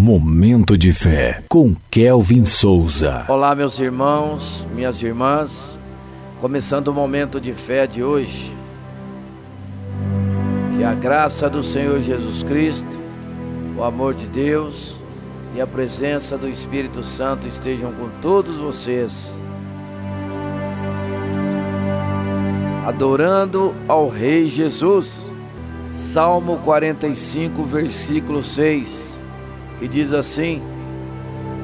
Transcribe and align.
Momento 0.00 0.78
de 0.78 0.92
fé 0.92 1.42
com 1.48 1.74
Kelvin 1.90 2.46
Souza. 2.46 3.24
Olá, 3.26 3.52
meus 3.52 3.80
irmãos, 3.80 4.64
minhas 4.72 5.02
irmãs. 5.02 5.76
Começando 6.40 6.86
o 6.86 6.94
momento 6.94 7.40
de 7.40 7.52
fé 7.52 7.84
de 7.84 8.00
hoje. 8.00 8.54
Que 10.76 10.84
a 10.84 10.94
graça 10.94 11.50
do 11.50 11.64
Senhor 11.64 12.00
Jesus 12.00 12.44
Cristo, 12.44 12.88
o 13.76 13.82
amor 13.82 14.14
de 14.14 14.26
Deus 14.26 14.96
e 15.56 15.60
a 15.60 15.66
presença 15.66 16.38
do 16.38 16.48
Espírito 16.48 17.02
Santo 17.02 17.48
estejam 17.48 17.90
com 17.92 18.08
todos 18.20 18.56
vocês. 18.56 19.36
Adorando 22.86 23.74
ao 23.88 24.08
Rei 24.08 24.48
Jesus. 24.48 25.32
Salmo 25.90 26.58
45, 26.58 27.64
versículo 27.64 28.44
6, 28.44 29.07
que 29.78 29.88
diz 29.88 30.12
assim: 30.12 30.62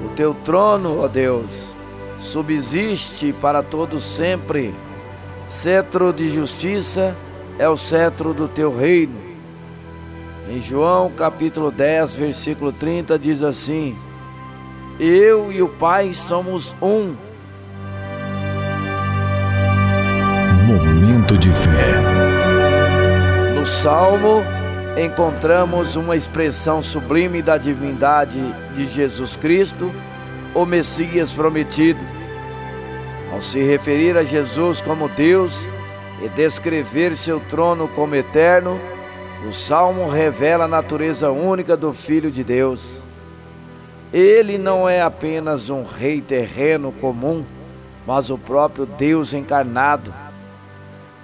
O 0.04 0.08
teu 0.14 0.34
trono, 0.44 1.00
ó 1.02 1.08
Deus, 1.08 1.74
subsiste 2.18 3.32
para 3.40 3.62
todo 3.62 3.98
sempre. 4.00 4.74
Cetro 5.46 6.12
de 6.12 6.32
justiça 6.32 7.14
é 7.58 7.68
o 7.68 7.76
cetro 7.76 8.32
do 8.32 8.48
teu 8.48 8.74
reino. 8.74 9.24
Em 10.48 10.58
João 10.60 11.10
capítulo 11.10 11.70
10, 11.70 12.14
versículo 12.14 12.72
30 12.72 13.18
diz 13.18 13.42
assim: 13.42 13.96
Eu 14.98 15.52
e 15.52 15.62
o 15.62 15.68
Pai 15.68 16.12
somos 16.12 16.74
um. 16.80 17.14
Momento 20.66 21.36
de 21.36 21.50
fé. 21.50 22.00
No 23.54 23.66
Salmo, 23.66 24.42
encontramos 24.96 25.96
uma 25.96 26.16
expressão 26.16 26.80
sublime 26.80 27.42
da 27.42 27.58
divindade 27.58 28.40
de 28.74 28.86
Jesus 28.86 29.36
Cristo, 29.36 29.92
o 30.54 30.64
Messias 30.64 31.32
prometido. 31.32 32.00
Ao 33.32 33.42
se 33.42 33.60
referir 33.60 34.16
a 34.16 34.22
Jesus 34.22 34.80
como 34.80 35.08
Deus 35.08 35.66
e 36.22 36.28
descrever 36.28 37.16
seu 37.16 37.40
trono 37.40 37.88
como 37.88 38.14
eterno, 38.14 38.80
o 39.48 39.52
Salmo 39.52 40.08
revela 40.08 40.64
a 40.64 40.68
natureza 40.68 41.30
única 41.30 41.76
do 41.76 41.92
Filho 41.92 42.30
de 42.30 42.44
Deus. 42.44 42.98
Ele 44.12 44.56
não 44.56 44.88
é 44.88 45.02
apenas 45.02 45.68
um 45.70 45.84
rei 45.84 46.20
terreno 46.20 46.92
comum, 46.92 47.44
mas 48.06 48.30
o 48.30 48.38
próprio 48.38 48.86
Deus 48.86 49.34
encarnado. 49.34 50.14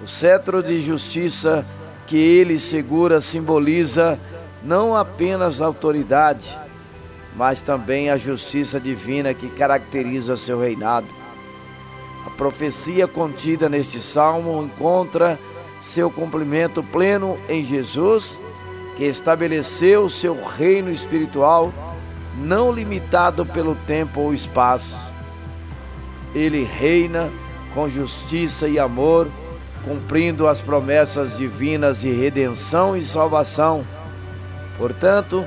O 0.02 0.08
cetro 0.08 0.60
de 0.60 0.80
justiça 0.80 1.64
que 2.10 2.18
ele 2.18 2.58
segura 2.58 3.20
simboliza 3.20 4.18
não 4.64 4.96
apenas 4.96 5.62
a 5.62 5.66
autoridade, 5.66 6.58
mas 7.36 7.62
também 7.62 8.10
a 8.10 8.16
justiça 8.16 8.80
divina 8.80 9.32
que 9.32 9.48
caracteriza 9.48 10.36
seu 10.36 10.58
reinado. 10.60 11.06
A 12.26 12.30
profecia 12.30 13.06
contida 13.06 13.68
neste 13.68 14.00
salmo 14.00 14.60
encontra 14.60 15.38
seu 15.80 16.10
cumprimento 16.10 16.82
pleno 16.82 17.38
em 17.48 17.62
Jesus, 17.62 18.40
que 18.96 19.04
estabeleceu 19.04 20.10
seu 20.10 20.36
reino 20.44 20.90
espiritual, 20.90 21.72
não 22.36 22.72
limitado 22.72 23.46
pelo 23.46 23.76
tempo 23.86 24.20
ou 24.20 24.34
espaço. 24.34 24.98
Ele 26.34 26.64
reina 26.64 27.30
com 27.72 27.88
justiça 27.88 28.66
e 28.66 28.80
amor 28.80 29.28
cumprindo 29.84 30.46
as 30.46 30.60
promessas 30.60 31.36
divinas 31.36 32.00
de 32.00 32.10
redenção 32.10 32.96
e 32.96 33.04
salvação. 33.04 33.84
Portanto, 34.76 35.46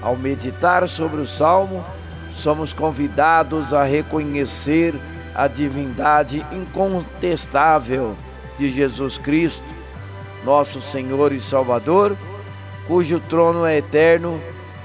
ao 0.00 0.16
meditar 0.16 0.86
sobre 0.88 1.20
o 1.20 1.26
salmo, 1.26 1.84
somos 2.32 2.72
convidados 2.72 3.72
a 3.72 3.84
reconhecer 3.84 4.94
a 5.34 5.46
divindade 5.46 6.44
incontestável 6.52 8.16
de 8.58 8.70
Jesus 8.70 9.18
Cristo, 9.18 9.74
nosso 10.44 10.80
Senhor 10.80 11.32
e 11.32 11.40
Salvador, 11.40 12.16
cujo 12.86 13.20
trono 13.20 13.64
é 13.64 13.78
eterno 13.78 14.40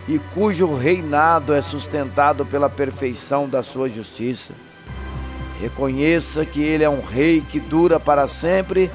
e 0.08 0.20
cujo 0.34 0.76
reinado 0.76 1.54
é 1.54 1.62
sustentado 1.62 2.46
pela 2.46 2.70
perfeição 2.70 3.50
da 3.50 3.62
sua 3.62 3.90
justiça. 3.90 4.54
Reconheça 5.60 6.46
que 6.46 6.62
Ele 6.62 6.84
é 6.84 6.90
um 6.90 7.02
Rei 7.02 7.42
que 7.42 7.60
dura 7.60 8.00
para 8.00 8.28
sempre 8.28 8.92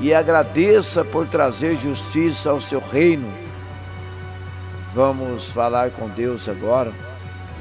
e 0.00 0.14
agradeça 0.14 1.04
por 1.04 1.26
trazer 1.26 1.76
justiça 1.76 2.50
ao 2.50 2.60
seu 2.60 2.80
reino. 2.80 3.28
Vamos 4.94 5.50
falar 5.50 5.90
com 5.90 6.08
Deus 6.08 6.48
agora. 6.48 6.92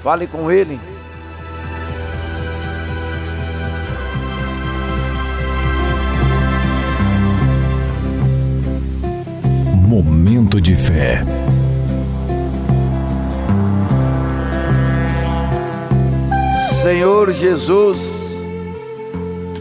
Fale 0.03 0.28
com 0.28 0.51
Ele. 0.51 0.79
Momento 9.88 10.59
de 10.61 10.75
fé. 10.75 11.23
Senhor 16.81 17.34
Jesus, 17.34 18.24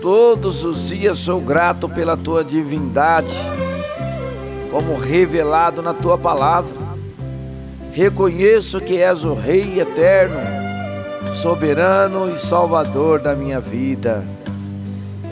Todos 0.04 0.64
os 0.64 0.88
dias 0.88 1.18
sou 1.18 1.40
grato 1.40 1.88
pela 1.88 2.14
tua 2.14 2.44
divindade, 2.44 3.34
como 4.70 4.98
revelado 4.98 5.80
na 5.80 5.94
tua 5.94 6.18
palavra. 6.18 6.76
Reconheço 7.90 8.82
que 8.82 8.98
és 8.98 9.24
o 9.24 9.32
Rei 9.32 9.80
eterno, 9.80 10.36
soberano 11.40 12.30
e 12.30 12.38
salvador 12.38 13.18
da 13.18 13.34
minha 13.34 13.60
vida. 13.60 14.22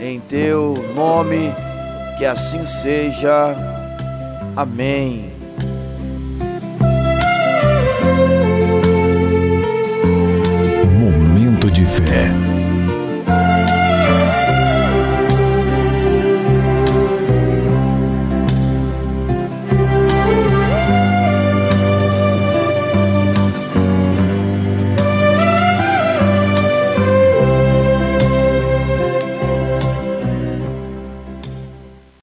Em 0.01 0.19
teu 0.19 0.73
nome, 0.95 1.53
que 2.17 2.25
assim 2.25 2.65
seja. 2.65 3.55
Amém. 4.55 5.32